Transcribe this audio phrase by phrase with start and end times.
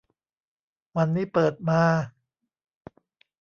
[0.97, 1.83] วันนี้เปิดมา